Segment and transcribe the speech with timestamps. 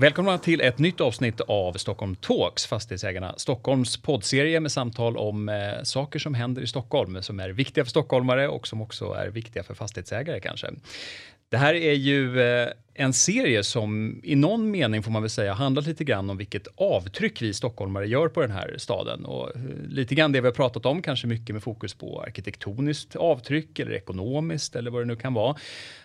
[0.00, 5.82] Välkomna till ett nytt avsnitt av Stockholm Talks, Fastighetsägarna Stockholms poddserie med samtal om eh,
[5.82, 9.62] saker som händer i Stockholm, som är viktiga för stockholmare och som också är viktiga
[9.62, 10.70] för fastighetsägare kanske.
[11.48, 12.68] Det här är ju eh,
[13.00, 16.68] en serie som i någon mening får man väl säga handlar lite grann om vilket
[16.76, 20.54] avtryck vi stockholmare gör på den här staden och eh, lite grann det vi har
[20.54, 25.16] pratat om, kanske mycket med fokus på arkitektoniskt avtryck eller ekonomiskt eller vad det nu
[25.16, 25.56] kan vara.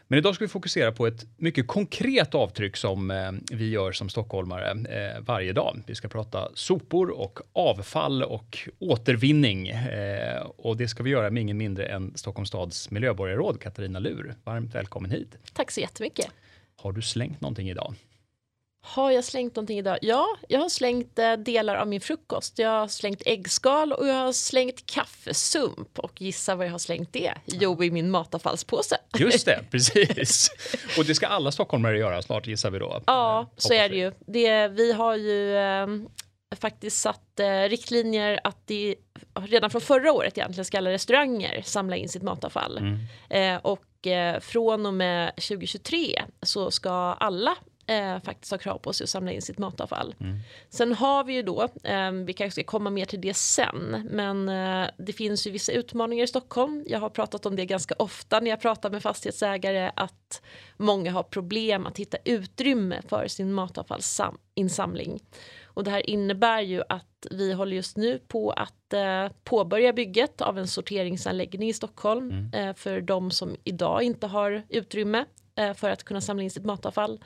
[0.07, 4.09] Men idag ska vi fokusera på ett mycket konkret avtryck som eh, vi gör som
[4.09, 5.81] stockholmare eh, varje dag.
[5.85, 9.67] Vi ska prata sopor och avfall och återvinning.
[9.69, 14.35] Eh, och det ska vi göra med ingen mindre än Stockholms stads miljöborgarråd Katarina Lur.
[14.43, 15.37] Varmt välkommen hit.
[15.53, 16.27] Tack så jättemycket.
[16.75, 17.95] Har du slängt någonting idag?
[18.85, 19.97] Har jag slängt någonting idag?
[20.01, 22.59] Ja, jag har slängt eh, delar av min frukost.
[22.59, 25.99] Jag har slängt äggskal och jag har slängt kaffesump.
[25.99, 27.33] Och gissa vad jag har slängt det?
[27.45, 28.97] Jo, i min matavfallspåse.
[29.17, 30.49] Just det, precis.
[30.97, 33.01] Och det ska alla stockholmare göra snart gissar vi då.
[33.05, 34.11] Ja, eh, så är det ju.
[34.19, 35.87] Det, vi har ju eh,
[36.55, 38.95] faktiskt satt eh, riktlinjer att det
[39.39, 42.77] redan från förra året egentligen ska alla restauranger samla in sitt matavfall.
[42.77, 42.99] Mm.
[43.29, 47.55] Eh, och eh, från och med 2023 så ska alla
[47.87, 50.15] eh, faktiskt har krav på sig att samla in sitt matavfall.
[50.19, 50.39] Mm.
[50.69, 54.49] Sen har vi ju då, eh, vi kanske ska komma mer till det sen, men
[54.49, 56.83] eh, det finns ju vissa utmaningar i Stockholm.
[56.87, 60.41] Jag har pratat om det ganska ofta när jag pratar med fastighetsägare att
[60.77, 65.19] många har problem att hitta utrymme för sin matavfallsinsamling.
[65.73, 70.41] Och det här innebär ju att vi håller just nu på att eh, påbörja bygget
[70.41, 72.53] av en sorteringsanläggning i Stockholm mm.
[72.53, 75.25] eh, för de som idag inte har utrymme
[75.55, 77.19] eh, för att kunna samla in sitt matavfall.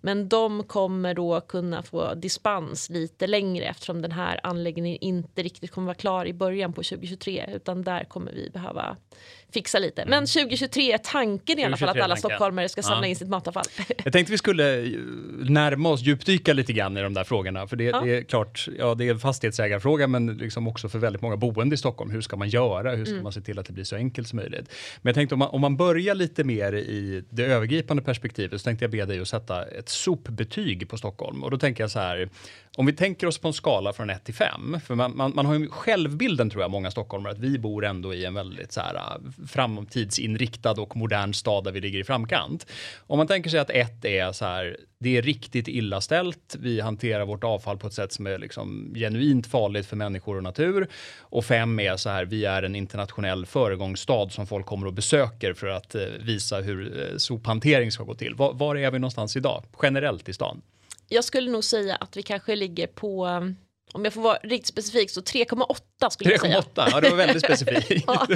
[0.00, 5.70] Men de kommer då kunna få dispens lite längre eftersom den här anläggningen inte riktigt
[5.70, 8.96] kommer vara klar i början på 2023 utan där kommer vi behöva
[9.52, 10.04] fixa lite.
[10.06, 10.94] Men 2023 mm.
[10.94, 12.30] är tanken i alla fall att alla tanken.
[12.30, 13.64] stockholmare ska samla in sitt matavfall.
[14.04, 14.90] Jag tänkte vi skulle eh,
[15.38, 17.66] närma oss, djupdyka lite grann i de där frågorna.
[17.66, 21.22] För det, det är klart, ja det är en fastighetsägarfråga men liksom också för väldigt
[21.22, 22.10] många boende i Stockholm.
[22.10, 22.94] Hur ska man göra?
[22.94, 23.22] Hur ska mm.
[23.22, 24.72] man se till att det blir så enkelt som möjligt?
[25.02, 28.64] Men jag tänkte om man, om man börjar lite mer i det övergripande perspektivet så
[28.64, 31.42] tänkte jag be dig att sätta ett sopbetyg på Stockholm.
[31.42, 32.28] Och då tänker jag så här,
[32.76, 35.46] om vi tänker oss på en skala från 1 till 5, för man, man, man,
[35.46, 38.80] har ju självbilden tror jag, många stockholmare, att vi bor ändå i en väldigt så
[38.80, 42.66] här, äh, framtidsinriktad och modern stad där vi ligger i framkant.
[42.98, 46.80] Om man tänker sig att 1 är så här, det är riktigt illa ställt, vi
[46.80, 50.88] hanterar vårt avfall på ett sätt som är liksom genuint farligt för människor och natur.
[51.18, 55.52] Och 5 är så här, vi är en internationell föregångsstad som folk kommer och besöker
[55.52, 58.34] för att eh, visa hur eh, sophantering ska gå till.
[58.34, 60.62] Var, var är vi någonstans idag, generellt i stan?
[61.12, 63.28] Jag skulle nog säga att vi kanske ligger på
[63.92, 66.60] om jag får vara riktigt specifik så 3,8 skulle 3, jag säga.
[66.60, 68.04] 3,8, ja det var väldigt specifikt.
[68.06, 68.26] ja.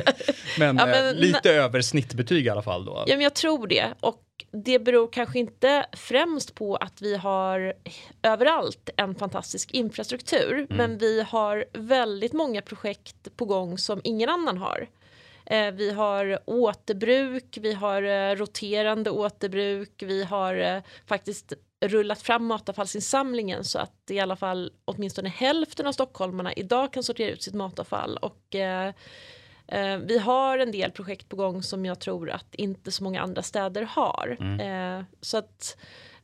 [0.58, 3.04] men, ja, men, eh, lite över snittbetyg i alla fall då.
[3.06, 4.22] Ja men jag tror det och
[4.64, 7.74] det beror kanske inte främst på att vi har
[8.22, 10.66] överallt en fantastisk infrastruktur mm.
[10.76, 14.88] men vi har väldigt många projekt på gång som ingen annan har.
[15.46, 23.64] Eh, vi har återbruk, vi har eh, roterande återbruk, vi har faktiskt rullat fram matavfallsinsamlingen
[23.64, 28.16] så att i alla fall åtminstone hälften av stockholmarna idag kan sortera ut sitt matavfall
[28.16, 28.94] och eh,
[29.68, 33.20] eh, vi har en del projekt på gång som jag tror att inte så många
[33.20, 34.36] andra städer har.
[34.40, 34.60] Mm.
[34.98, 35.76] Eh, så att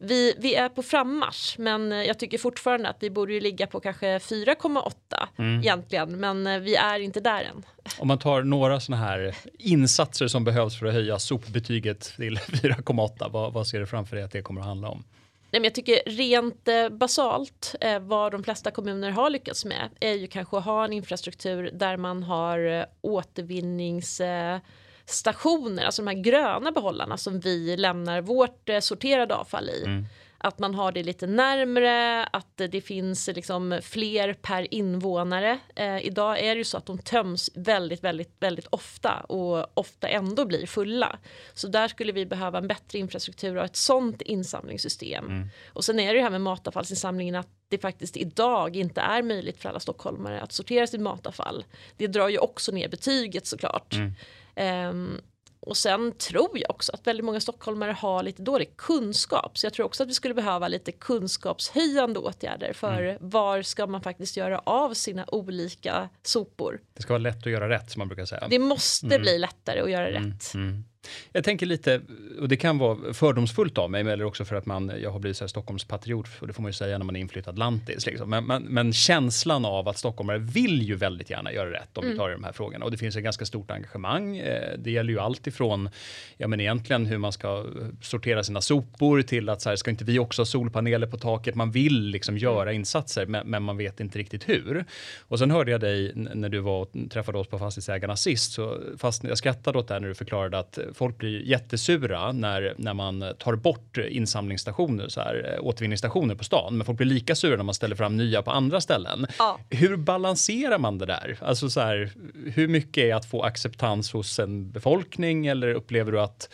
[0.02, 3.80] vi, vi är på frammarsch men jag tycker fortfarande att vi borde ju ligga på
[3.80, 4.92] kanske 4,8
[5.36, 5.60] mm.
[5.60, 7.62] egentligen men eh, vi är inte där än.
[7.98, 13.30] Om man tar några sådana här insatser som behövs för att höja sopbetyget till 4,8
[13.30, 15.04] vad, vad ser du framför dig att det kommer att handla om?
[15.52, 19.88] Nej, men jag tycker rent eh, basalt eh, vad de flesta kommuner har lyckats med
[20.00, 26.22] är ju kanske att ha en infrastruktur där man har eh, återvinningsstationer, alltså de här
[26.22, 29.84] gröna behållarna som vi lämnar vårt eh, sorterade avfall i.
[29.84, 30.04] Mm
[30.42, 35.58] att man har det lite närmre, att det finns liksom fler per invånare.
[35.76, 40.08] Eh, idag är det ju så att de töms väldigt, väldigt, väldigt ofta och ofta
[40.08, 41.18] ändå blir fulla.
[41.54, 45.26] Så där skulle vi behöva en bättre infrastruktur och ett sånt insamlingssystem.
[45.26, 45.48] Mm.
[45.72, 49.62] Och sen är det ju här med matavfallsinsamlingen att det faktiskt idag inte är möjligt
[49.62, 51.64] för alla stockholmare att sortera sitt matavfall.
[51.96, 53.94] Det drar ju också ner betyget såklart.
[53.94, 54.88] Mm.
[54.88, 55.20] Um,
[55.60, 59.58] och sen tror jag också att väldigt många stockholmare har lite dålig kunskap.
[59.58, 63.16] Så jag tror också att vi skulle behöva lite kunskapshöjande åtgärder för mm.
[63.20, 66.80] var ska man faktiskt göra av sina olika sopor.
[66.94, 68.46] Det ska vara lätt att göra rätt som man brukar säga.
[68.50, 69.22] Det måste mm.
[69.22, 70.30] bli lättare att göra mm.
[70.30, 70.54] rätt.
[71.02, 71.30] Mm.
[71.32, 72.00] Jag tänker lite,
[72.40, 75.36] och det kan vara fördomsfullt av mig, eller också för att man, jag har blivit
[75.36, 78.06] så här Stockholmspatriot, och det får man ju säga när man är inflyttad lantis.
[78.06, 78.30] Liksom.
[78.30, 82.12] Men, men, men, känslan av att stockholmare vill ju väldigt gärna göra rätt om mm.
[82.12, 82.84] vi tar i de här frågorna.
[82.84, 84.36] Och det finns ett ganska stort engagemang.
[84.36, 85.88] Eh, det gäller ju allt ifrån,
[86.36, 87.66] ja men egentligen hur man ska
[88.02, 91.54] sortera sina sopor till att så här, ska inte vi också ha solpaneler på taket?
[91.54, 94.84] Man vill liksom göra insatser, men, men man vet inte riktigt hur.
[95.18, 98.80] Och sen hörde jag dig när du var och träffade oss på Fastighetsägarna sist, så
[98.98, 102.94] fast jag skrattade åt det här när du förklarade att folk blir jättesura när, när
[102.94, 106.76] man tar bort insamlingsstationer, så här, eh, återvinningsstationer på stan.
[106.76, 109.26] Men folk blir lika sura när man ställer fram nya på andra ställen.
[109.38, 109.58] Ja.
[109.70, 111.38] Hur balanserar man det där?
[111.40, 112.10] Alltså så här,
[112.54, 116.48] hur mycket är att få acceptans hos en befolkning eller upplever du att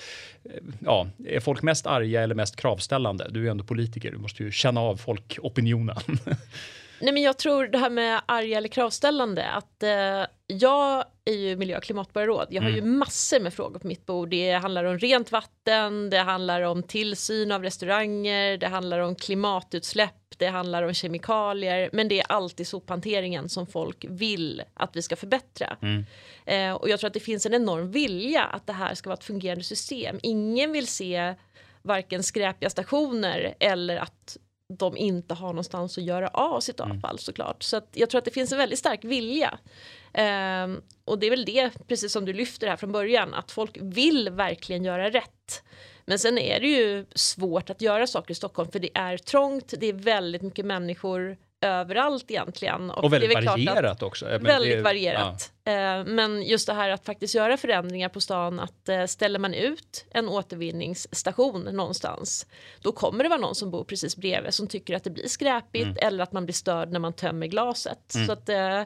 [0.44, 3.26] eh, ja, är folk mest arga eller mest kravställande?
[3.30, 5.96] Du är ju ändå politiker, du måste ju känna av folkopinionen.
[7.00, 11.56] Nej, men jag tror det här med arga eller kravställande, att eh, jag är ju
[11.56, 12.46] miljö och klimatborgarråd.
[12.50, 12.84] Jag har mm.
[12.84, 14.28] ju massor med frågor på mitt bord.
[14.28, 20.34] Det handlar om rent vatten, det handlar om tillsyn av restauranger, det handlar om klimatutsläpp,
[20.36, 25.16] det handlar om kemikalier, men det är alltid sophanteringen som folk vill att vi ska
[25.16, 25.76] förbättra.
[25.82, 26.06] Mm.
[26.46, 29.18] Eh, och jag tror att det finns en enorm vilja att det här ska vara
[29.18, 30.18] ett fungerande system.
[30.22, 31.34] Ingen vill se
[31.82, 34.36] varken skräpiga stationer eller att
[34.68, 36.96] de inte har någonstans att göra av sitt mm.
[36.96, 37.62] avfall såklart.
[37.62, 39.58] Så jag tror att det finns en väldigt stark vilja.
[40.64, 43.78] Um, och det är väl det, precis som du lyfter här från början, att folk
[43.80, 45.62] vill verkligen göra rätt.
[46.04, 49.74] Men sen är det ju svårt att göra saker i Stockholm för det är trångt,
[49.78, 52.90] det är väldigt mycket människor överallt egentligen.
[52.90, 54.24] Och, och väldigt varierat också.
[54.24, 55.52] Men väldigt det, varierat.
[55.64, 55.72] Ja.
[55.72, 59.54] Eh, men just det här att faktiskt göra förändringar på stan, att eh, ställer man
[59.54, 62.46] ut en återvinningsstation någonstans,
[62.80, 65.84] då kommer det vara någon som bor precis bredvid som tycker att det blir skräpigt
[65.84, 65.96] mm.
[66.00, 68.14] eller att man blir störd när man tömmer glaset.
[68.14, 68.26] Mm.
[68.26, 68.82] Så att eh,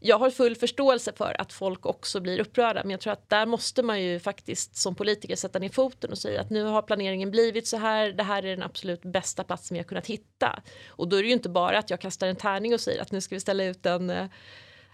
[0.00, 3.46] jag har full förståelse för att folk också blir upprörda men jag tror att där
[3.46, 7.30] måste man ju faktiskt som politiker sätta ner foten och säga att nu har planeringen
[7.30, 10.62] blivit så här, det här är den absolut bästa platsen vi har kunnat hitta.
[10.88, 13.12] Och då är det ju inte bara att jag kastar en tärning och säger att
[13.12, 14.26] nu ska vi ställa ut en eh,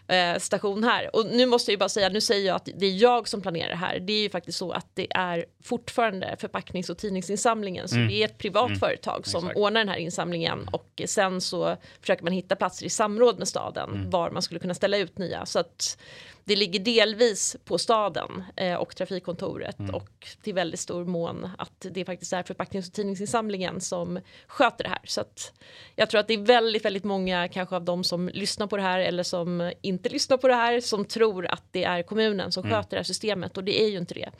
[0.08, 1.16] eh, station här.
[1.16, 3.40] Och nu måste jag ju bara säga, nu säger jag att det är jag som
[3.40, 3.98] planerar det här.
[4.00, 7.88] Det är ju faktiskt så att det är fortfarande förpacknings och tidningsinsamlingen.
[7.88, 8.08] Så mm.
[8.08, 8.78] det är ett privat mm.
[8.78, 9.58] företag som Exakt.
[9.58, 13.90] ordnar den här insamlingen och sen så försöker man hitta platser i samråd med staden
[13.90, 14.10] mm.
[14.10, 15.46] var man skulle kunna ställa ut nya.
[15.46, 15.98] Så att
[16.44, 19.94] det ligger delvis på staden eh, och trafikkontoret mm.
[19.94, 24.90] och till väldigt stor mån att det faktiskt är förpacknings och tidningsinsamlingen som sköter det
[24.90, 25.00] här.
[25.04, 25.52] Så att
[25.96, 28.82] jag tror att det är väldigt, väldigt många kanske av de som lyssnar på det
[28.82, 32.64] här eller som inte lyssnar på det här som tror att det är kommunen som
[32.64, 32.76] mm.
[32.76, 34.30] sköter det här systemet och det är ju inte det.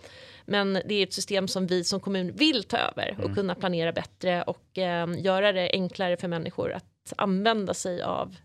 [0.44, 3.34] Men det är ett system som vi som kommun vill ta över och mm.
[3.34, 8.36] kunna planera bättre och eh, göra det enklare för människor att använda sig av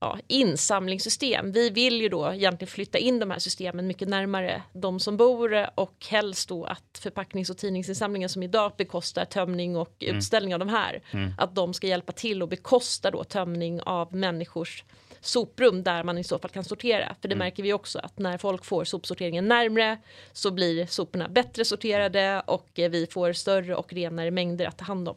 [0.00, 1.52] ja, insamlingssystem.
[1.52, 5.68] Vi vill ju då egentligen flytta in de här systemen mycket närmare de som bor
[5.74, 10.16] och helst då att förpacknings och tidningsinsamlingen som idag bekostar tömning och mm.
[10.16, 11.32] utställning av de här, mm.
[11.38, 14.84] att de ska hjälpa till och bekosta då tömning av människors
[15.20, 17.16] soprum där man i så fall kan sortera.
[17.20, 17.46] För det mm.
[17.46, 19.98] märker vi också att när folk får sopsorteringen närmre
[20.32, 25.08] så blir soporna bättre sorterade och vi får större och renare mängder att ta hand
[25.08, 25.16] om.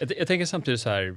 [0.00, 1.14] Jag, jag, tänker samtidigt så här,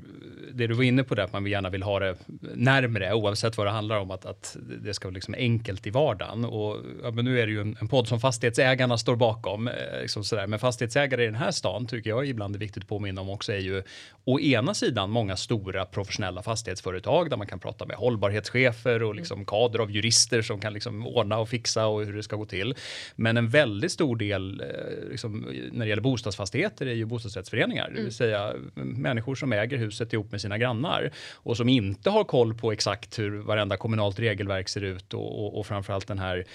[0.54, 2.16] det du var inne på där, att man gärna vill ha det
[2.56, 6.46] närmre oavsett vad det handlar om, att, att det ska vara liksom enkelt i vardagen.
[6.46, 9.74] Och, ja, men nu är det ju en, en podd som fastighetsägarna står bakom, eh,
[10.02, 10.48] liksom sådär.
[10.48, 13.54] men fastighetsägare i den här stan tycker jag ibland är viktigt att påminna om också
[13.54, 13.84] är ju
[14.26, 19.46] å ena sidan många stora professionella fastighetsföretag där man kan prata med hållbarhetschefer och liksom
[19.46, 22.76] kader av jurister som kan liksom ordna och fixa och hur det ska gå till.
[23.16, 27.96] Men en väldigt stor del eh, liksom, när det gäller bostadsfastigheter är ju bostadsrättsföreningar, mm.
[27.96, 32.24] det vill säga människor som äger huset ihop med sina grannar och som inte har
[32.24, 36.46] koll på exakt hur varenda kommunalt regelverk ser ut och, och, och framförallt den här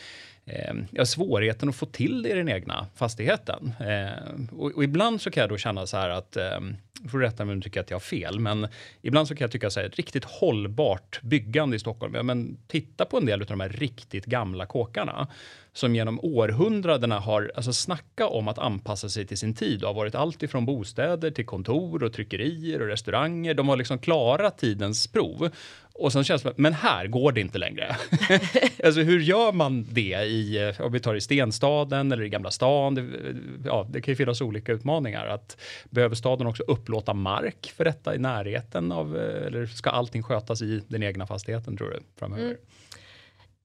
[0.47, 3.73] eh, ja, svårigheten att få till det i den egna fastigheten.
[3.81, 6.61] Eh, och, och, ibland så kan jag då känna så här att eh,
[7.11, 8.69] får rätta mig om du tycker att jag har fel, men
[9.03, 12.15] ibland så kan jag tycka så här, ett riktigt hållbart byggande i Stockholm.
[12.15, 15.29] Ja, men titta på en del av de här riktigt gamla kåkarna
[15.73, 19.95] som genom århundradena har alltså snacka om att anpassa sig till sin tid och har
[19.95, 23.55] varit allt ifrån bostäder till kontor och tryckerier och restauranger.
[23.55, 25.51] De har liksom klarat tidens prov.
[25.99, 27.97] Och sen känns det men här går det inte längre.
[28.85, 32.51] alltså hur gör man det i, eh, om vi tar i Stenstaden eller i Gamla
[32.51, 32.95] stan?
[32.95, 35.27] Det, eh, ja, det kan ju finnas olika utmaningar.
[35.27, 35.57] Att
[35.91, 40.83] behöver staden också upplåta mark för detta i närheten av, eller ska allting skötas i
[40.89, 42.45] den egna fastigheten tror du framöver?
[42.45, 42.57] Mm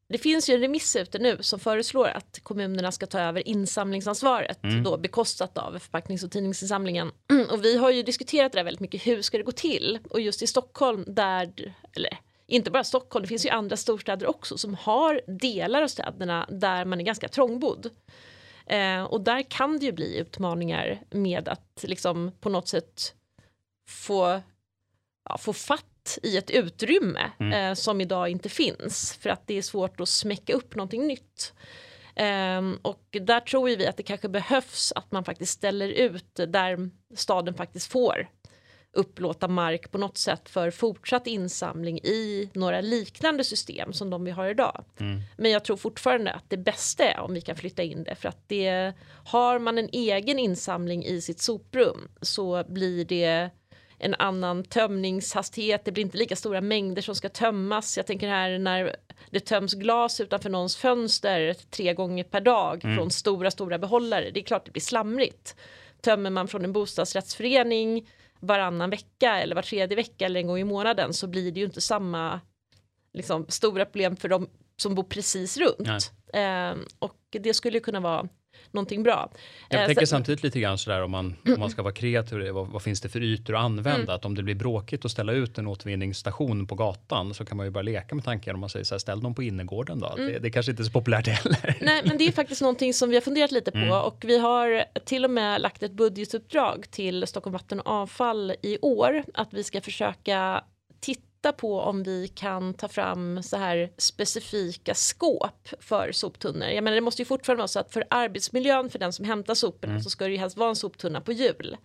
[0.07, 4.63] det finns ju en remiss ute nu som föreslår att kommunerna ska ta över insamlingsansvaret
[4.63, 4.83] mm.
[4.83, 7.11] då bekostat av förpacknings och tidningsinsamlingen.
[7.51, 9.07] Och vi har ju diskuterat det där väldigt mycket.
[9.07, 9.99] Hur ska det gå till?
[10.09, 14.57] Och just i Stockholm där, eller inte bara Stockholm, det finns ju andra storstäder också
[14.57, 17.89] som har delar av städerna där man är ganska trångbodd.
[18.65, 23.13] Eh, och där kan det ju bli utmaningar med att liksom på något sätt
[23.89, 24.41] få,
[25.29, 27.53] ja, få fatt i ett utrymme mm.
[27.53, 31.53] eh, som idag inte finns för att det är svårt att smäcka upp någonting nytt.
[32.15, 36.89] Um, och där tror vi att det kanske behövs att man faktiskt ställer ut där
[37.15, 38.29] staden faktiskt får
[38.93, 44.31] upplåta mark på något sätt för fortsatt insamling i några liknande system som de vi
[44.31, 44.85] har idag.
[44.99, 45.21] Mm.
[45.37, 48.29] Men jag tror fortfarande att det bästa är om vi kan flytta in det för
[48.29, 48.93] att det
[49.25, 53.49] har man en egen insamling i sitt soprum så blir det
[53.99, 57.97] en annan tömningshastighet, det blir inte lika stora mängder som ska tömmas.
[57.97, 58.95] Jag tänker här när
[59.29, 62.97] det töms glas utanför någons fönster tre gånger per dag mm.
[62.97, 64.31] från stora, stora behållare.
[64.31, 65.55] Det är klart det blir slamrigt.
[66.01, 68.07] Tömmer man från en bostadsrättsförening
[68.43, 71.65] varannan vecka eller var tredje vecka eller en gång i månaden så blir det ju
[71.65, 72.41] inte samma
[73.13, 75.87] liksom, stora problem för de som bor precis runt.
[76.33, 78.27] Eh, och det skulle kunna vara
[78.71, 79.29] någonting bra.
[79.69, 82.67] Jag eh, tänker samtidigt lite grann sådär om man, om man ska vara kreativ, vad,
[82.67, 84.01] vad finns det för ytor att använda?
[84.01, 84.15] Mm.
[84.15, 87.65] Att om det blir bråkigt att ställa ut en återvinningsstation på gatan så kan man
[87.65, 90.07] ju bara leka med tanken om man säger så här, ställ dem på innergården då.
[90.07, 90.33] Mm.
[90.33, 91.77] Det, det kanske inte är så populärt heller.
[91.81, 93.91] Nej, men det är faktiskt någonting som vi har funderat lite på mm.
[93.91, 98.77] och vi har till och med lagt ett budgetuppdrag till Stockholm Vatten och Avfall i
[98.81, 100.63] år att vi ska försöka
[100.99, 106.67] titta titta på om vi kan ta fram så här specifika skåp för soptunnor.
[106.67, 109.55] Jag menar det måste ju fortfarande vara så att för arbetsmiljön för den som hämtar
[109.55, 110.03] soporna mm.
[110.03, 111.77] så ska det ju helst vara en soptunna på hjul.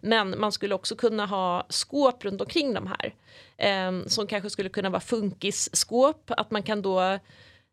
[0.00, 3.14] Men man skulle också kunna ha skåp runt omkring de här
[3.56, 7.18] eh, som kanske skulle kunna vara funkisskåp, att man kan då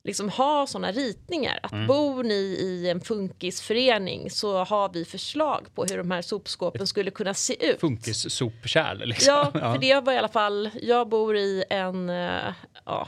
[0.04, 1.60] liksom ha sådana ritningar.
[1.64, 1.88] Att mm.
[1.88, 7.12] bor ni i en funkisförening så har vi förslag på hur de här sopskåpen skulle
[7.12, 7.80] kunna se ut.
[7.80, 9.34] Funkissopkärl liksom.
[9.54, 12.54] Ja, för det var i alla fall, jag bor i en, eh,
[12.86, 13.08] ja,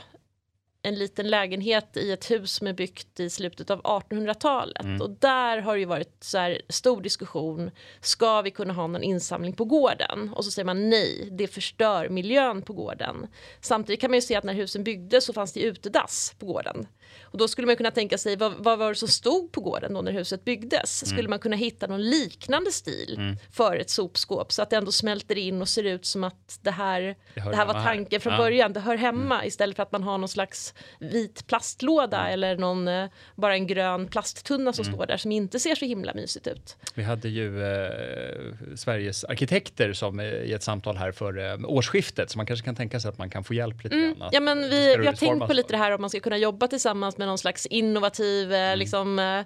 [0.82, 4.84] en liten lägenhet i ett hus som är byggt i slutet av 1800-talet.
[4.84, 5.00] Mm.
[5.00, 7.70] Och där har det ju varit så här stor diskussion.
[8.00, 10.32] Ska vi kunna ha någon insamling på gården?
[10.34, 13.26] Och så säger man nej, det förstör miljön på gården.
[13.60, 16.86] Samtidigt kan man ju se att när husen byggdes så fanns det utedass på gården.
[17.22, 19.94] Och då skulle man kunna tänka sig vad, vad var det som stod på gården
[19.94, 21.02] då när huset byggdes?
[21.02, 21.16] Mm.
[21.16, 23.36] Skulle man kunna hitta någon liknande stil mm.
[23.52, 26.70] för ett sopskåp så att det ändå smälter in och ser ut som att det
[26.70, 28.38] här, det, det här var tanken från ja.
[28.38, 29.48] början, det hör hemma mm.
[29.48, 32.32] istället för att man har någon slags vit plastlåda mm.
[32.32, 34.94] eller någon, eh, bara en grön plasttunna som mm.
[34.94, 36.76] står där som inte ser så himla mysigt ut.
[36.94, 42.30] Vi hade ju eh, Sveriges arkitekter som eh, i ett samtal här för eh, årsskiftet
[42.30, 44.14] så man kanske kan tänka sig att man kan få hjälp lite mm.
[44.18, 44.30] grann.
[44.32, 46.68] Ja men vi, vi har tänkt på lite det här om man ska kunna jobba
[46.68, 48.78] tillsammans med någon slags innovativ, eh, mm.
[48.78, 49.44] liksom eh,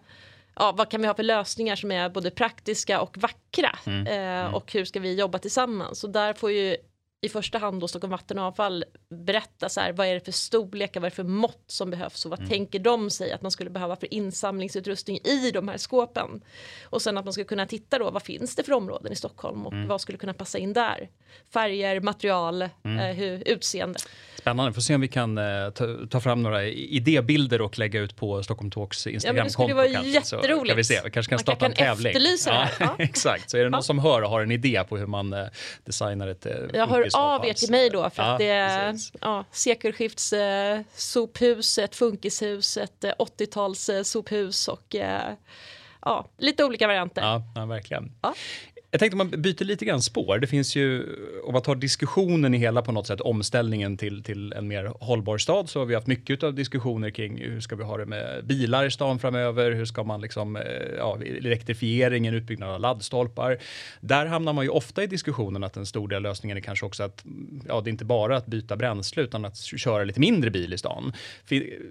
[0.56, 3.78] ja, vad kan vi ha för lösningar som är både praktiska och vackra?
[3.86, 4.06] Mm.
[4.06, 4.54] Eh, mm.
[4.54, 6.00] och hur ska vi jobba tillsammans?
[6.00, 6.76] Så där får ju
[7.20, 10.32] i första hand då Stockholm Vatten och Avfall berätta så här, vad är det för
[10.32, 12.50] storlekar, vad är det för mått som behövs och vad mm.
[12.50, 16.44] tänker de sig att man skulle behöva för insamlingsutrustning i de här skåpen.
[16.84, 19.66] Och sen att man ska kunna titta då, vad finns det för områden i Stockholm
[19.66, 19.88] och mm.
[19.88, 21.08] vad skulle kunna passa in där?
[21.52, 22.98] Färger, material, mm.
[22.98, 23.98] eh, hur, utseende.
[24.38, 28.16] Spännande, får se om vi kan eh, ta, ta, fram några idébilder och lägga ut
[28.16, 29.38] på Stockholm Talks Instagramkonto.
[29.38, 30.68] Ja, det skulle vara kanske, jätteroligt.
[30.68, 32.10] kan vi se, vi kanske kan starta kan en tävling.
[32.10, 32.94] Efterlysa ja, det här.
[32.98, 33.04] Ja.
[33.04, 35.46] exakt, så är det någon som hör och har en idé på hur man eh,
[35.84, 39.44] designar ett eh, Jag hör av er till mig då för att det är ja,
[39.50, 45.32] sekelskifts eh, sophus, ett funkishus, ett 80-tals eh, sophus och eh,
[46.02, 47.22] ja, lite olika varianter.
[47.22, 48.12] Ja, ja verkligen.
[48.22, 48.34] Ja.
[48.96, 50.38] Jag tänkte man byter lite grann spår.
[50.38, 51.06] Det finns ju,
[51.44, 55.38] om man tar diskussionen i hela på något sätt, omställningen till, till en mer hållbar
[55.38, 58.46] stad, så har vi haft mycket av diskussioner kring hur ska vi ha det med
[58.46, 59.72] bilar i stan framöver?
[59.72, 60.62] Hur ska man liksom, eh,
[60.98, 63.58] ja, elektrifieringen, utbyggnad av laddstolpar?
[64.00, 66.86] Där hamnar man ju ofta i diskussionen att en stor del av lösningen är kanske
[66.86, 67.24] också att,
[67.68, 70.78] ja, det är inte bara att byta bränsle utan att köra lite mindre bil i
[70.78, 71.12] stan.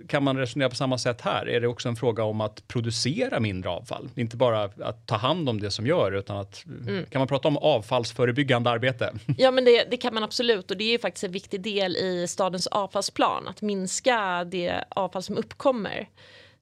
[0.08, 1.50] Kan man resonera på samma sätt här?
[1.50, 4.10] Är det också en fråga om att producera mindre avfall?
[4.16, 7.10] Inte bara att ta hand om det som gör, utan att mm, Mm.
[7.10, 9.14] Kan man prata om avfallsförebyggande arbete?
[9.38, 12.28] Ja, men det, det, kan man absolut och det är faktiskt en viktig del i
[12.28, 16.08] stadens avfallsplan att minska det avfall som uppkommer.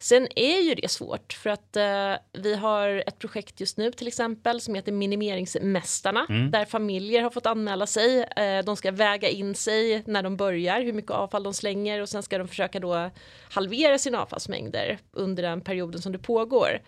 [0.03, 4.07] Sen är ju det svårt för att eh, vi har ett projekt just nu till
[4.07, 6.51] exempel som heter Minimeringsmästarna mm.
[6.51, 8.23] där familjer har fått anmäla sig.
[8.23, 12.09] Eh, de ska väga in sig när de börjar, hur mycket avfall de slänger och
[12.09, 13.09] sen ska de försöka då
[13.49, 16.79] halvera sina avfallsmängder under den perioden som det pågår.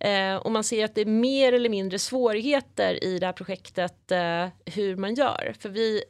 [0.00, 4.12] Eh, och man ser att det är mer eller mindre svårigheter i det här projektet
[4.12, 5.54] eh, hur man gör.
[5.58, 6.02] För vi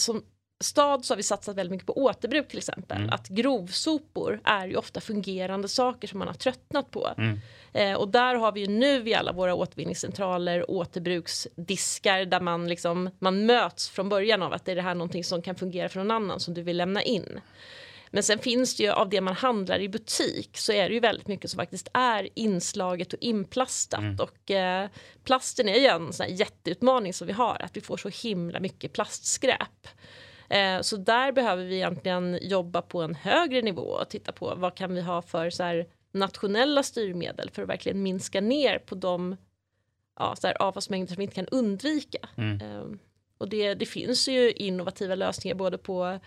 [0.00, 0.22] som
[0.62, 2.96] stad så har vi satsat väldigt mycket på återbruk till exempel.
[2.96, 3.10] Mm.
[3.10, 7.10] Att grovsopor är ju ofta fungerande saker som man har tröttnat på.
[7.18, 7.40] Mm.
[7.72, 13.10] Eh, och där har vi ju nu i alla våra återvinningscentraler återbruksdiskar där man liksom
[13.18, 15.98] man möts från början av att det är det här någonting som kan fungera för
[15.98, 17.40] någon annan som du vill lämna in.
[18.14, 21.00] Men sen finns det ju av det man handlar i butik så är det ju
[21.00, 24.16] väldigt mycket som faktiskt är inslaget och inplastat mm.
[24.20, 24.88] och eh,
[25.24, 28.92] plasten är ju en sån jätteutmaning som vi har att vi får så himla mycket
[28.92, 29.88] plastskräp.
[30.48, 34.74] Eh, så där behöver vi egentligen jobba på en högre nivå och titta på vad
[34.74, 39.36] kan vi ha för så här, nationella styrmedel för att verkligen minska ner på de
[40.18, 42.28] ja, så här, avfallsmängder som vi inte kan undvika.
[42.36, 42.60] Mm.
[42.60, 42.84] Eh,
[43.38, 46.18] och det, det finns ju innovativa lösningar både på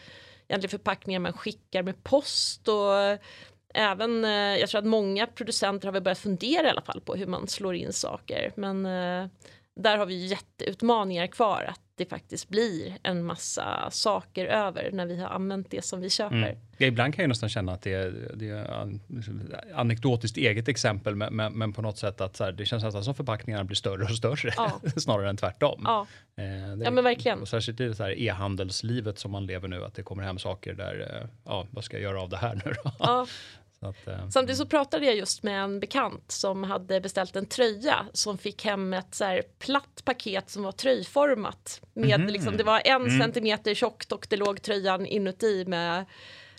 [0.47, 3.19] egentligen förpackningar man skickar med post och eh,
[3.73, 7.15] även, eh, jag tror att många producenter har väl börjat fundera i alla fall på
[7.15, 8.53] hur man slår in saker.
[8.55, 9.27] Men eh,
[9.75, 15.21] där har vi jätteutmaningar kvar att det faktiskt blir en massa saker över när vi
[15.21, 16.35] har använt det som vi köper.
[16.35, 16.57] Mm.
[16.77, 18.95] Ja, ibland kan jag nästan känna att det är, det är
[19.73, 23.15] anekdotiskt eget exempel men, men, men, på något sätt att här, det känns nästan som
[23.15, 24.81] förpackningarna blir större och större ja.
[24.97, 25.81] snarare än tvärtom.
[25.83, 26.45] Ja, eh,
[26.83, 27.41] ja men verkligen.
[27.41, 30.73] Och särskilt i det här e-handelslivet som man lever nu att det kommer hem saker
[30.73, 32.91] där, eh, ja vad ska jag göra av det här nu då?
[32.99, 33.27] Ja.
[33.79, 38.05] Att, eh, Samtidigt så pratade jag just med en bekant som hade beställt en tröja
[38.13, 41.81] som fick hem ett så här platt paket som var tröjformat.
[41.93, 42.27] Med mm.
[42.27, 43.19] liksom, det var en mm.
[43.19, 46.05] centimeter tjockt och det låg tröjan inuti med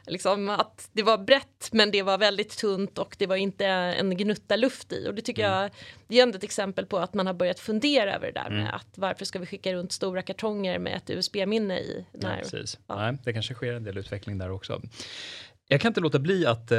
[0.06, 4.16] liksom att det var brett men det var väldigt tunt och det var inte en
[4.16, 5.62] gnutta luft i och det tycker mm.
[5.62, 5.70] jag
[6.08, 8.60] det är ändå ett exempel på att man har börjat fundera över det där med
[8.60, 8.74] mm.
[8.74, 12.06] att varför ska vi skicka runt stora kartonger med ett USB-minne i?
[12.12, 12.78] När, ja, precis.
[12.86, 12.96] Ja.
[12.96, 14.82] Nej, det kanske sker en del utveckling där också.
[15.68, 16.78] Jag kan inte låta bli att, eh,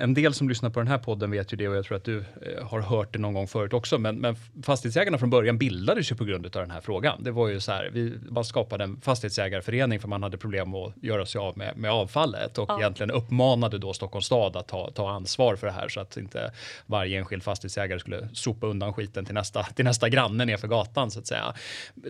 [0.00, 2.04] en del som lyssnar på den här podden vet ju det och jag tror att
[2.04, 6.12] du eh, har hört det någon gång förut också, men, men fastighetsägarna från början bildades
[6.12, 7.24] ju på grund av den här frågan.
[7.24, 10.92] Det var ju så här, vi, man skapade en fastighetsägarförening för man hade problem att
[11.02, 12.78] göra sig av med, med avfallet och ja.
[12.78, 16.52] egentligen uppmanade då Stockholms stad att ta, ta ansvar för det här så att inte
[16.86, 21.18] varje enskild fastighetsägare skulle sopa undan skiten till nästa, till nästa granne nerför gatan så
[21.18, 21.54] att säga.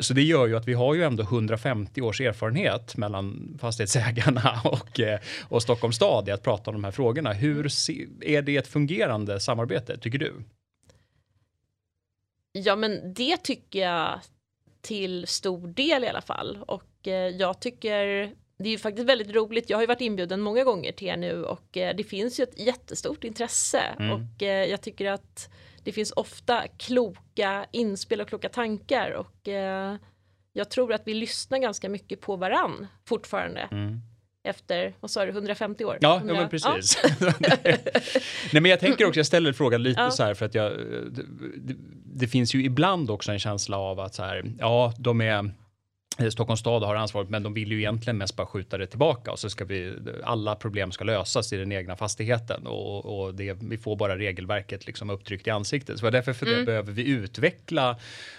[0.01, 5.01] Så det gör ju att vi har ju ändå 150 års erfarenhet mellan fastighetsägarna och,
[5.01, 7.33] eh, och Stockholms Stockholms stad i att prata om de här frågorna.
[7.33, 7.67] Hur
[8.21, 10.45] är det ett fungerande samarbete, tycker du?
[12.53, 14.21] Ja, men det tycker jag
[14.81, 16.59] till stor del i alla fall.
[16.67, 18.07] Och eh, jag tycker
[18.59, 19.71] det är ju faktiskt väldigt roligt.
[19.71, 22.43] Jag har ju varit inbjuden många gånger till er nu och eh, det finns ju
[22.43, 24.13] ett jättestort intresse mm.
[24.13, 25.51] och eh, jag tycker att
[25.85, 29.97] det finns ofta kloka inspel och kloka tankar och eh,
[30.53, 33.69] jag tror att vi lyssnar ganska mycket på varann fortfarande.
[33.71, 34.12] Mm
[34.45, 35.99] efter, vad sa du, 150 år?
[36.01, 36.35] Ja, 100...
[36.35, 36.99] ja men precis.
[37.21, 37.33] Ja.
[38.53, 40.11] Nej men jag tänker också, jag ställer frågan lite ja.
[40.11, 40.73] så här för att jag,
[41.57, 41.75] det,
[42.15, 45.53] det, finns ju ibland också en känsla av att så här, ja de är Eh,
[46.31, 49.39] Stockholms stad har ansvaret men de vill ju egentligen mest bara skjuta det tillbaka och
[49.39, 49.95] så ska vi
[50.25, 54.87] alla problem ska lösas i den egna fastigheten och, och det, vi får bara regelverket
[54.87, 55.99] liksom upptryckt i ansiktet.
[55.99, 56.59] Så därför för mm.
[56.59, 57.97] det behöver vi utveckla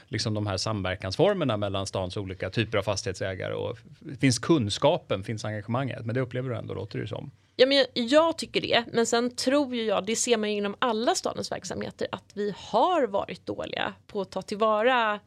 [0.08, 3.78] liksom de här samverkansformerna mellan stans olika typer av fastighetsägare och
[4.20, 7.32] finns kunskapen, finns engagemanget, men det upplever du ändå låter det som.
[7.56, 10.58] Ja, men jag, jag, tycker det, men sen tror ju jag, det ser man ju
[10.58, 15.20] inom alla stadens verksamheter, att vi har varit dåliga på att ta tillvara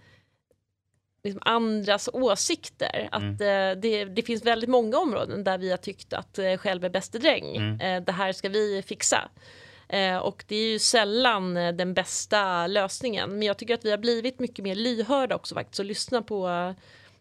[1.27, 3.09] liksom andras åsikter.
[3.13, 3.71] Att mm.
[3.71, 6.89] eh, det, det, finns väldigt många områden där vi har tyckt att eh, själv är
[6.89, 7.57] bäste dräng.
[7.57, 7.81] Mm.
[7.81, 9.29] Eh, det här ska vi fixa.
[9.89, 13.31] Eh, och det är ju sällan eh, den bästa lösningen.
[13.31, 16.49] Men jag tycker att vi har blivit mycket mer lyhörda också faktiskt och lyssna på
[16.49, 16.73] eh,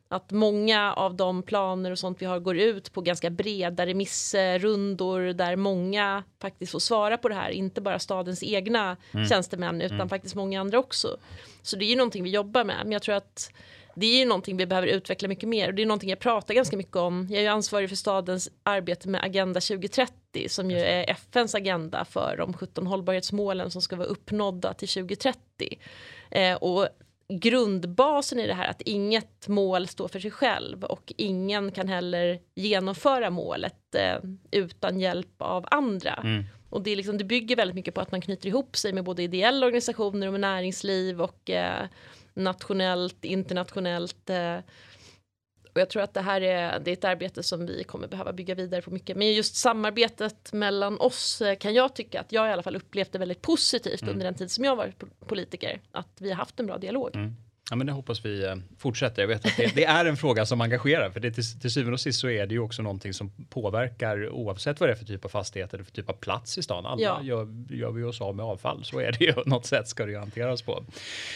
[0.07, 5.33] att många av de planer och sånt vi har går ut på ganska breda remissrundor
[5.33, 9.25] där många faktiskt får svara på det här, inte bara stadens egna mm.
[9.25, 10.09] tjänstemän utan mm.
[10.09, 11.17] faktiskt många andra också.
[11.61, 13.51] Så det är ju någonting vi jobbar med, men jag tror att
[13.95, 16.53] det är ju någonting vi behöver utveckla mycket mer och det är någonting jag pratar
[16.53, 17.27] ganska mycket om.
[17.29, 20.13] Jag är ansvarig för stadens arbete med Agenda 2030
[20.47, 25.79] som ju är FNs agenda för de 17 hållbarhetsmålen som ska vara uppnådda till 2030.
[26.31, 26.87] Eh, och
[27.27, 32.39] grundbasen i det här att inget mål står för sig själv och ingen kan heller
[32.55, 34.17] genomföra målet eh,
[34.51, 36.13] utan hjälp av andra.
[36.13, 36.43] Mm.
[36.69, 39.03] Och det, är liksom, det bygger väldigt mycket på att man knyter ihop sig med
[39.03, 41.85] både ideella organisationer och med näringsliv och eh,
[42.35, 44.29] nationellt, internationellt.
[44.29, 44.57] Eh,
[45.73, 48.33] och jag tror att det här är, det är ett arbete som vi kommer behöva
[48.33, 49.17] bygga vidare på mycket.
[49.17, 53.11] Men just samarbetet mellan oss eh, kan jag tycka att jag i alla fall upplevt
[53.11, 54.13] det väldigt positivt mm.
[54.13, 55.81] under den tid som jag varit politiker.
[55.91, 57.15] Att vi har haft en bra dialog.
[57.15, 57.35] Mm.
[57.69, 59.21] Ja, men det hoppas vi eh, fortsätter.
[59.21, 61.93] Jag vet att det, det, är en fråga som engagerar för det, till, till syvende
[61.93, 65.05] och sist så är det ju också någonting som påverkar oavsett vad det är för
[65.05, 66.85] typ av fastighet eller för typ av plats i stan.
[66.85, 67.19] Alla ja.
[67.23, 69.33] gör, gör vi oss av med avfall, så är det ju.
[69.45, 70.85] Något sätt ska det ju hanteras på.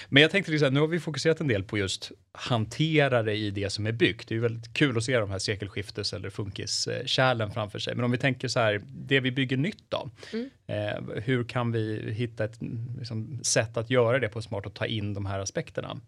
[0.10, 3.70] Men jag tänkte liksom, nu har vi fokuserat en del på just hanterare i det
[3.70, 4.28] som är byggt.
[4.28, 7.96] Det är väldigt kul att se de här sekelskiftes eller funkiskärlen framför sig.
[7.96, 10.10] Men om vi tänker så här, det vi bygger nytt då.
[10.34, 10.50] Mm.
[10.68, 12.60] Eh, hur kan vi hitta ett
[12.98, 16.00] liksom, sätt att göra det på smart och ta in de här aspekterna?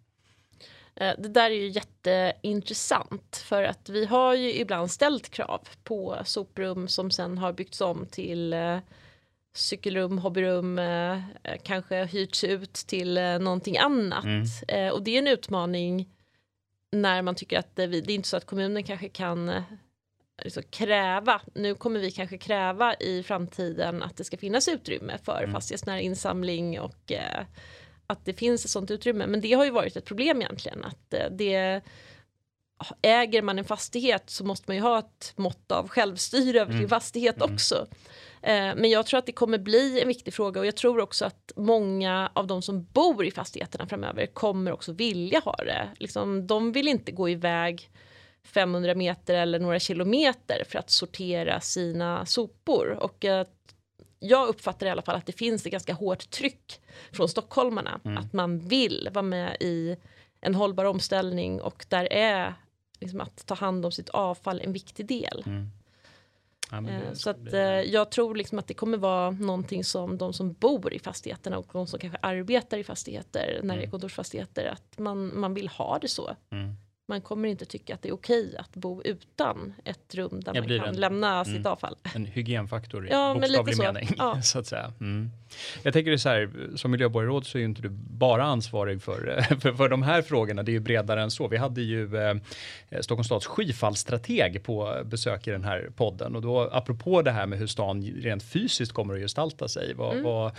[0.95, 6.17] Eh, det där är ju jätteintressant för att vi har ju ibland ställt krav på
[6.25, 8.77] soprum som sen har byggts om till eh,
[9.53, 11.21] cykelrum, hobbyrum, eh,
[11.63, 14.23] kanske hyrts ut till någonting annat.
[14.23, 14.93] Mm.
[14.93, 16.09] Och det är en utmaning
[16.91, 19.63] när man tycker att det, det är inte så att kommunen kanske kan
[20.43, 25.37] liksom kräva, nu kommer vi kanske kräva i framtiden att det ska finnas utrymme för
[25.43, 25.51] mm.
[25.51, 27.11] fastighetsnära insamling och
[28.11, 29.27] att det finns ett sånt utrymme.
[29.27, 30.85] Men det har ju varit ett problem egentligen.
[30.85, 31.81] Att eh, det,
[33.01, 36.81] äger man en fastighet så måste man ju ha ett mått av självstyre över mm.
[36.81, 37.53] sin fastighet mm.
[37.53, 37.87] också.
[38.41, 41.25] Eh, men jag tror att det kommer bli en viktig fråga och jag tror också
[41.25, 45.89] att många av de som bor i fastigheterna framöver kommer också vilja ha det.
[45.99, 47.89] Liksom, de vill inte gå iväg
[48.43, 52.97] 500 meter eller några kilometer för att sortera sina sopor.
[52.99, 53.47] Och jag
[54.49, 56.81] uppfattar i alla fall att det finns ett ganska hårt tryck
[57.11, 57.99] från stockholmarna.
[58.03, 58.17] Mm.
[58.17, 59.97] Att man vill vara med i
[60.41, 62.53] en hållbar omställning och där är
[62.99, 65.43] liksom att ta hand om sitt avfall en viktig del.
[65.45, 65.69] Mm.
[66.71, 67.61] Ja, det, eh, så att det...
[67.61, 71.57] Eh, jag tror liksom att det kommer vara någonting som de som bor i fastigheterna
[71.57, 73.77] och de som kanske arbetar i fastigheter när mm.
[73.77, 76.35] det är kontorsfastigheter att man, man vill ha det så.
[76.49, 76.75] Mm
[77.05, 80.67] man kommer inte tycka att det är okej att bo utan ett rum där man
[80.67, 81.95] kan en, lämna mm, sitt avfall.
[82.15, 84.09] En hygienfaktor i ja, bokstavlig mening.
[84.17, 84.41] Ja.
[84.43, 84.93] så att säga.
[84.99, 85.29] Mm.
[85.83, 89.73] Jag tänker så här, som miljöborgarråd så är ju inte du bara ansvarig för, för,
[89.73, 91.47] för de här frågorna, det är ju bredare än så.
[91.47, 92.35] Vi hade ju eh,
[93.01, 97.59] Stockholms stads skyfallsstrateg på besök i den här podden och då apropå det här med
[97.59, 99.93] hur stan rent fysiskt kommer att gestalta sig.
[99.93, 100.23] Vad, mm.
[100.23, 100.51] vad,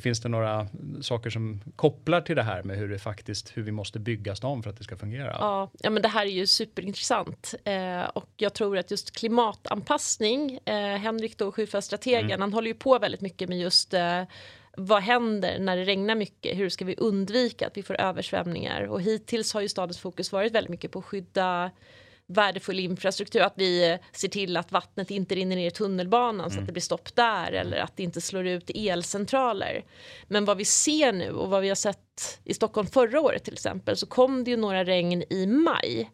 [0.00, 0.68] finns det några
[1.00, 4.62] saker som kopplar till det här med hur det faktiskt, hur vi måste bygga stan
[4.62, 5.36] för att det ska fungera?
[5.40, 10.58] Ja, ja men det här är ju superintressant eh, och jag tror att just klimatanpassning,
[10.64, 12.40] eh, Henrik då, skyfallsstrategen, mm.
[12.40, 14.22] han håller ju på väldigt mycket med just eh,
[14.76, 16.58] vad händer när det regnar mycket?
[16.58, 18.82] Hur ska vi undvika att vi får översvämningar?
[18.82, 21.70] Och hittills har ju stadens fokus varit väldigt mycket på att skydda
[22.30, 26.50] värdefull infrastruktur, att vi ser till att vattnet inte rinner ner i tunnelbanan mm.
[26.50, 26.66] så att mm.
[26.66, 29.84] det blir stopp där eller att det inte slår ut elcentraler.
[30.28, 33.52] Men vad vi ser nu och vad vi har sett i Stockholm förra året till
[33.52, 36.10] exempel så kom det ju några regn i maj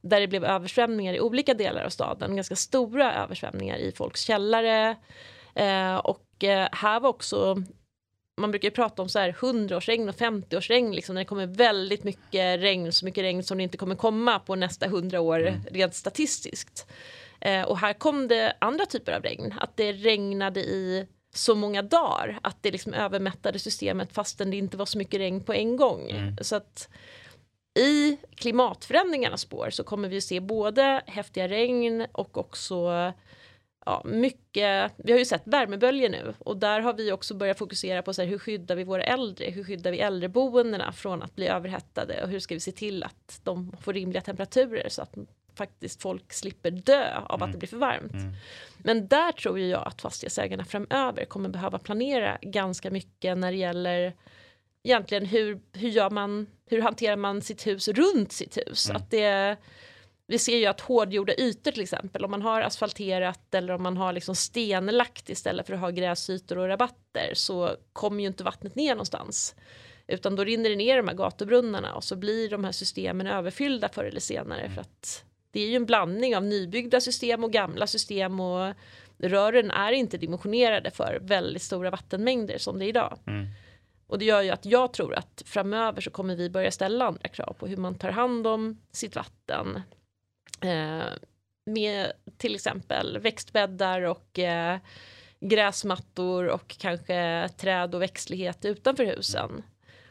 [0.00, 4.96] där det blev översvämningar i olika delar av staden, ganska stora översvämningar i folks källare
[5.54, 7.62] eh, och eh, här var också
[8.40, 12.60] man brukar prata om så här 100-årsregn och 50-årsregn liksom när det kommer väldigt mycket
[12.60, 15.60] regn, så mycket regn som det inte kommer komma på nästa 100 år mm.
[15.70, 16.86] rent statistiskt.
[17.40, 21.82] Eh, och här kom det andra typer av regn, att det regnade i så många
[21.82, 25.76] dagar att det liksom övermättade systemet fastän det inte var så mycket regn på en
[25.76, 26.10] gång.
[26.10, 26.36] Mm.
[26.40, 26.88] Så att
[27.78, 33.12] i klimatförändringarnas spår så kommer vi se både häftiga regn och också
[33.86, 38.02] ja, mycket, vi har ju sett värmeböljor nu och där har vi också börjat fokusera
[38.02, 39.50] på så här, hur skyddar vi våra äldre?
[39.50, 43.40] Hur skyddar vi äldreboendena från att bli överhettade och hur ska vi se till att
[43.44, 45.14] de får rimliga temperaturer så att
[45.54, 47.46] faktiskt folk slipper dö av mm.
[47.48, 48.12] att det blir för varmt.
[48.12, 48.32] Mm.
[48.78, 54.14] Men där tror jag att fastighetsägarna framöver kommer behöva planera ganska mycket när det gäller
[54.82, 58.90] egentligen hur, hur gör man, hur hanterar man sitt hus runt sitt hus?
[58.90, 59.02] Mm.
[59.02, 59.56] Att det
[60.30, 63.96] vi ser ju att hårdgjorda ytor till exempel, om man har asfalterat eller om man
[63.96, 68.74] har liksom stenlagt istället för att ha gräsytor och rabatter så kommer ju inte vattnet
[68.74, 69.54] ner någonstans.
[70.06, 73.88] Utan då rinner det ner de här gatubrunnarna och så blir de här systemen överfyllda
[73.88, 77.86] förr eller senare för att det är ju en blandning av nybyggda system och gamla
[77.86, 78.74] system och
[79.18, 83.18] rören är inte dimensionerade för väldigt stora vattenmängder som det är idag.
[83.26, 83.46] Mm.
[84.06, 87.28] Och det gör ju att jag tror att framöver så kommer vi börja ställa andra
[87.28, 89.82] krav på hur man tar hand om sitt vatten
[91.66, 94.78] med till exempel växtbäddar och eh,
[95.40, 99.62] gräsmattor och kanske träd och växtlighet utanför husen.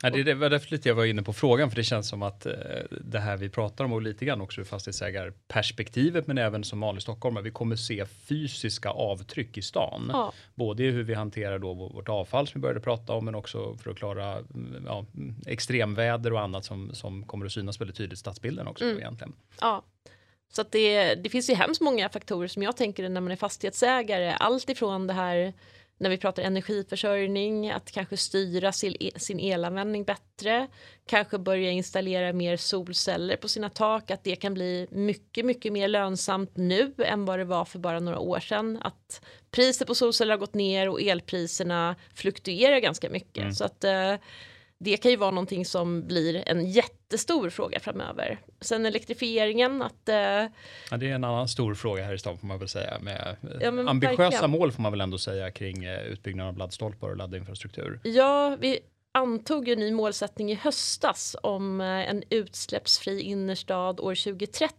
[0.02, 2.46] Ja, det var därför lite jag var inne på frågan, för det känns som att
[2.46, 2.54] eh,
[2.90, 7.02] det här vi pratar om och lite grann också ur fastighetsägarperspektivet, men även som vanlig
[7.02, 10.10] stockholmare, vi kommer se fysiska avtryck i stan.
[10.14, 10.34] Ja.
[10.56, 13.78] Både i hur vi hanterar då vårt avfall som vi började prata om, men också
[13.78, 15.06] för att klara mm, ja,
[15.46, 18.98] extremväder och annat som, som kommer att synas väldigt tydligt i stadsbilden också mm.
[18.98, 19.34] egentligen.
[19.62, 19.84] Ja.
[20.52, 23.36] Så att det, det finns ju hemskt många faktorer som jag tänker när man är
[23.36, 24.36] fastighetsägare.
[24.40, 25.54] Allt ifrån det här
[26.00, 30.68] när vi pratar energiförsörjning, att kanske styra sin, e, sin elanvändning bättre,
[31.06, 35.88] kanske börja installera mer solceller på sina tak, att det kan bli mycket, mycket mer
[35.88, 38.80] lönsamt nu än vad det var för bara några år sedan.
[38.82, 43.44] Att priset på solceller har gått ner och elpriserna fluktuerar ganska mycket.
[43.44, 43.54] Mm.
[43.54, 44.16] Så att eh,
[44.80, 48.40] det kan ju vara någonting som blir en jättestor fråga framöver.
[48.62, 50.10] Sen elektrifieringen, att...
[50.10, 53.00] Eh, ja, det är en annan stor fråga här i stan får man väl säga.
[53.00, 54.52] Med ja, ambitiösa verkligen.
[54.52, 58.00] mål får man väl ändå säga kring eh, utbyggnad av laddstolpar och laddinfrastruktur.
[58.04, 58.80] Ja, vi
[59.12, 64.74] antog en ny målsättning i höstas om eh, en utsläppsfri innerstad år 2030.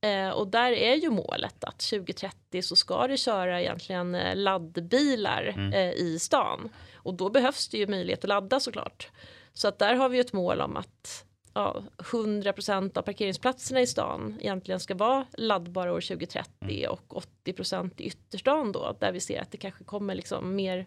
[0.00, 5.52] Eh, och där är ju målet att 2030 så ska det köra egentligen eh, laddbilar
[5.56, 5.72] mm.
[5.72, 6.68] eh, i stan.
[7.06, 9.08] Och då behövs det ju möjlighet att ladda såklart.
[9.52, 14.38] Så att där har vi ett mål om att ja, 100% av parkeringsplatserna i stan
[14.40, 16.90] egentligen ska vara laddbara år 2030 mm.
[16.90, 20.86] och 80% i ytterstan då där vi ser att det kanske kommer liksom mer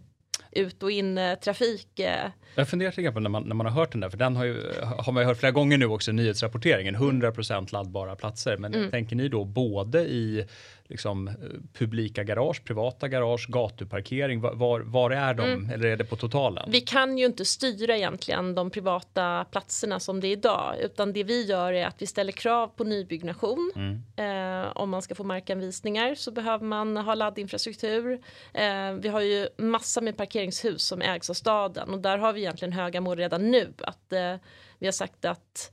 [0.52, 2.00] ut och in eh, trafik.
[2.00, 2.30] Eh.
[2.56, 4.46] Jag funderar lite på när man, när man har hört den där, för den har,
[4.46, 8.58] ju, har man ju hört flera gånger nu också i nyhetsrapporteringen, 100% laddbara platser.
[8.58, 8.92] Men mm.
[8.92, 10.46] tänker ni då både i
[10.90, 11.34] liksom, eh,
[11.74, 14.42] publika garage, privata garage, gatuparkering?
[14.42, 15.44] Var, var är de?
[15.44, 15.70] Mm.
[15.70, 16.72] Eller är det på totalen?
[16.72, 21.24] Vi kan ju inte styra egentligen de privata platserna som det är idag, utan det
[21.24, 23.72] vi gör är att vi ställer krav på nybyggnation.
[23.76, 24.04] Mm.
[24.16, 28.12] Eh, om man ska få markanvisningar så behöver man ha laddinfrastruktur.
[28.54, 32.40] Eh, vi har ju massa med parkeringshus som ägs av staden och där har vi
[32.40, 33.74] egentligen höga mål redan nu.
[33.82, 34.36] Att eh,
[34.80, 35.72] vi har sagt att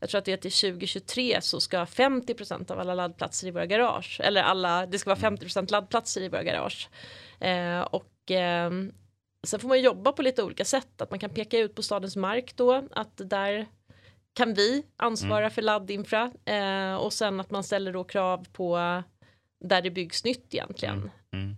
[0.00, 3.66] jag tror att det är till 2023 så ska 50% av alla laddplatser i våra
[3.66, 6.88] garage, eller alla, det ska vara 50% laddplatser i våra garage.
[7.40, 8.70] Eh, och eh,
[9.46, 12.16] sen får man jobba på lite olika sätt, att man kan peka ut på stadens
[12.16, 13.66] mark då, att där
[14.34, 15.50] kan vi ansvara mm.
[15.50, 18.76] för laddinfra eh, och sen att man ställer då krav på
[19.60, 20.98] där det byggs nytt egentligen.
[20.98, 21.10] Mm.
[21.32, 21.56] Mm.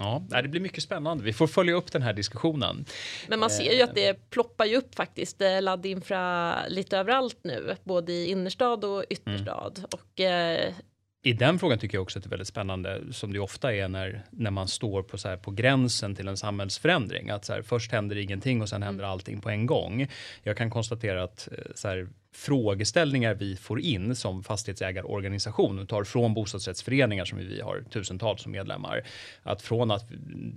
[0.00, 1.24] Ja, det blir mycket spännande.
[1.24, 2.84] Vi får följa upp den här diskussionen.
[3.28, 4.16] Men man ser ju att det eh.
[4.30, 9.72] ploppar ju upp faktiskt eh, laddinfra lite överallt nu, både i innerstad och ytterstad.
[9.76, 9.88] Mm.
[9.92, 10.74] Och, eh,
[11.22, 13.88] i den frågan tycker jag också att det är väldigt spännande, som det ofta är
[13.88, 17.30] när, när man står på, så här, på gränsen till en samhällsförändring.
[17.30, 19.12] Att så här, först händer ingenting och sen händer mm.
[19.12, 20.08] allting på en gång.
[20.42, 26.34] Jag kan konstatera att så här, frågeställningar vi får in som fastighetsägarorganisation och tar från
[26.34, 29.02] bostadsrättsföreningar som vi har tusentals som medlemmar.
[29.42, 30.04] Att från att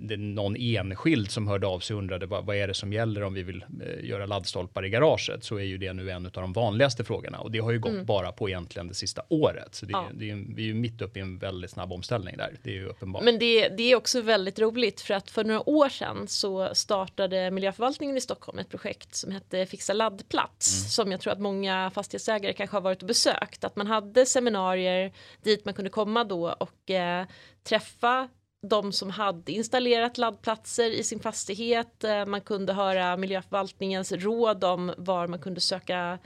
[0.00, 2.92] det är någon enskild som hörde av sig och undrade vad, vad är det som
[2.92, 6.26] gäller om vi vill eh, göra laddstolpar i garaget så är ju det nu en
[6.26, 8.06] av de vanligaste frågorna och det har ju gått mm.
[8.06, 9.74] bara på egentligen det sista året.
[9.74, 10.08] Så det, ja.
[10.14, 12.56] det är, vi är ju mitt uppe i en väldigt snabb omställning där.
[12.62, 13.24] Det är ju uppenbart.
[13.24, 17.50] Men det, det är också väldigt roligt för att för några år sedan så startade
[17.50, 20.88] miljöförvaltningen i Stockholm ett projekt som hette Fixa laddplats mm.
[20.88, 23.64] som jag tror att många många fastighetsägare kanske har varit och besökt.
[23.64, 27.26] Att man hade seminarier dit man kunde komma då och eh,
[27.62, 28.28] träffa
[28.68, 32.04] de som hade installerat laddplatser i sin fastighet.
[32.04, 36.18] Eh, man kunde höra miljöförvaltningens råd om var man kunde söka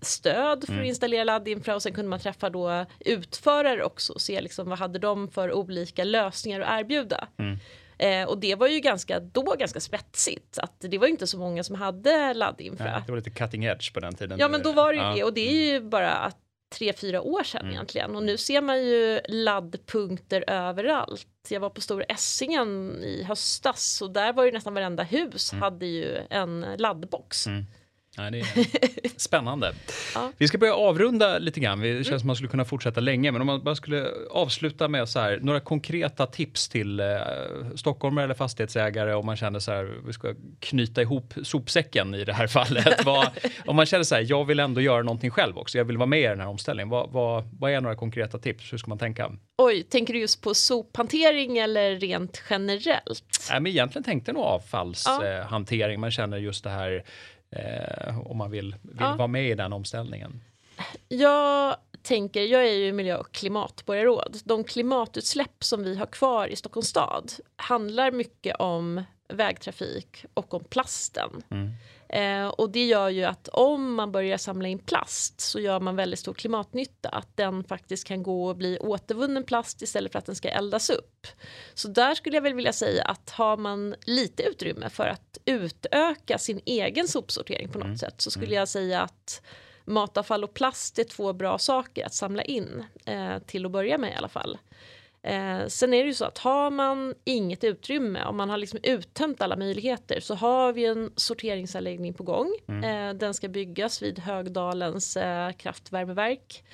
[0.00, 0.84] stöd för att mm.
[0.84, 4.98] installera laddinfra och sen kunde man träffa då utförare också och se liksom vad hade
[4.98, 7.28] de för olika lösningar att erbjuda.
[7.38, 7.58] Mm.
[7.98, 10.58] Eh, och det var ju ganska, då ganska spetsigt.
[10.58, 12.86] Att det var inte så många som hade laddinfra.
[12.86, 14.38] Ja, det var lite cutting edge på den tiden.
[14.38, 15.14] Ja men då var det ju ja.
[15.14, 16.32] det och det är ju bara
[16.70, 17.72] tre, fyra år sedan mm.
[17.72, 18.16] egentligen.
[18.16, 21.26] Och nu ser man ju laddpunkter överallt.
[21.48, 25.62] Jag var på Stora Essingen i höstas och där var ju nästan varenda hus mm.
[25.62, 27.46] hade ju en laddbox.
[27.46, 27.66] Mm.
[28.18, 29.72] Ja, det är spännande.
[30.14, 30.32] ja.
[30.38, 31.80] Vi ska börja avrunda lite grann.
[31.80, 32.20] Det känns mm.
[32.20, 35.38] som man skulle kunna fortsätta länge, men om man bara skulle avsluta med så här,
[35.42, 37.06] några konkreta tips till eh,
[37.76, 42.32] stockholmare eller fastighetsägare om man känner så här, vi ska knyta ihop sopsäcken i det
[42.32, 42.98] här fallet.
[43.04, 43.28] vad,
[43.66, 46.06] om man känner så här, jag vill ändå göra någonting själv också, jag vill vara
[46.06, 46.88] med i den här omställningen.
[46.88, 48.72] Vad, vad, vad är några konkreta tips?
[48.72, 49.32] Hur ska man tänka?
[49.58, 53.46] Oj, tänker du just på sophantering eller rent generellt?
[53.50, 55.92] Nej, men egentligen tänkte nog avfallshantering.
[55.94, 55.98] Ja.
[56.00, 57.04] Man känner just det här
[57.50, 59.16] eh, om man vill, vill ja.
[59.16, 60.40] vara med i den omställningen?
[61.08, 64.36] Jag tänker, jag är ju miljö och klimatborgarråd.
[64.44, 70.64] De klimatutsläpp som vi har kvar i Stockholms stad handlar mycket om vägtrafik och om
[70.64, 71.42] plasten.
[71.50, 71.72] Mm.
[72.08, 75.96] Eh, och det gör ju att om man börjar samla in plast så gör man
[75.96, 77.08] väldigt stor klimatnytta.
[77.08, 80.90] Att den faktiskt kan gå och bli återvunnen plast istället för att den ska eldas
[80.90, 81.26] upp.
[81.74, 86.38] Så där skulle jag väl vilja säga att har man lite utrymme för att utöka
[86.38, 87.98] sin egen sopsortering på något mm.
[87.98, 88.58] sätt så skulle mm.
[88.58, 89.42] jag säga att
[89.84, 94.10] matavfall och plast är två bra saker att samla in eh, till att börja med
[94.10, 94.58] i alla fall.
[95.22, 98.80] Eh, sen är det ju så att har man inget utrymme, om man har liksom
[98.82, 102.54] uttömt alla möjligheter så har vi en sorteringsanläggning på gång.
[102.68, 102.84] Mm.
[102.84, 106.64] Eh, den ska byggas vid Högdalens eh, kraftvärmeverk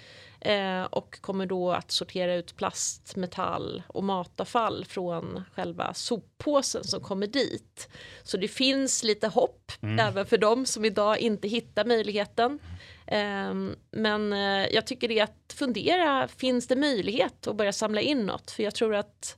[0.40, 7.00] eh, och kommer då att sortera ut plast, metall och matavfall från själva soppåsen som
[7.00, 7.88] kommer dit.
[8.22, 9.98] Så det finns lite hopp mm.
[9.98, 12.58] även för dem som idag inte hittar möjligheten.
[13.06, 18.00] Ehm, men eh, jag tycker det är att fundera, finns det möjlighet att börja samla
[18.00, 18.50] in något?
[18.50, 19.36] För jag tror att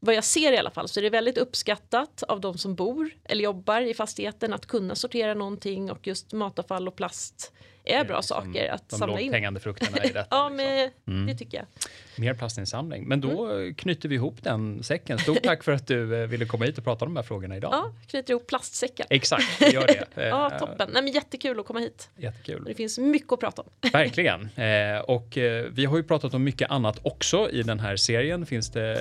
[0.00, 3.10] vad jag ser i alla fall så är det väldigt uppskattat av de som bor
[3.24, 7.52] eller jobbar i fastigheten att kunna sortera någonting och just matavfall och plast
[7.84, 9.32] är bra liksom saker att de samla in.
[9.32, 10.26] hängande frukterna i detta.
[10.30, 11.26] ja, men mm.
[11.26, 11.66] det tycker jag.
[12.16, 13.04] Mer plastinsamling.
[13.08, 13.74] Men då mm.
[13.74, 15.18] knyter vi ihop den säcken.
[15.18, 17.56] Stort tack för att du eh, ville komma hit och prata om de här frågorna
[17.56, 17.70] idag.
[17.72, 19.06] Ja, knyter ihop plastsäcken.
[19.10, 20.06] Exakt, gör det.
[20.28, 20.90] ja, toppen.
[20.92, 22.10] Nej, men jättekul att komma hit.
[22.16, 22.64] Jättekul.
[22.66, 23.68] Det finns mycket att prata om.
[23.92, 24.48] Verkligen.
[24.56, 28.46] Eh, och eh, vi har ju pratat om mycket annat också i den här serien.
[28.46, 28.92] Finns det,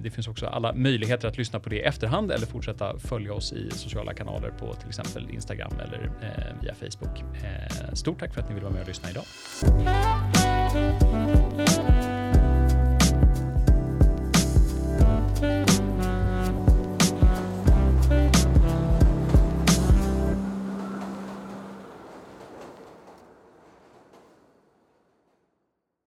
[0.00, 3.52] det finns också alla möjligheter att lyssna på det i efterhand eller fortsätta följa oss
[3.52, 6.10] i sociala kanaler på till exempel Instagram eller
[6.62, 7.13] via Facebook.
[7.20, 9.24] Eh, stort tack för att ni vill vara med och lyssna idag.